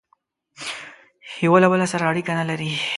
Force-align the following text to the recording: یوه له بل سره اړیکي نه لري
یوه 1.45 1.59
له 1.63 1.67
بل 1.71 1.81
سره 1.93 2.03
اړیکي 2.11 2.33
نه 2.39 2.43
لري 2.49 2.71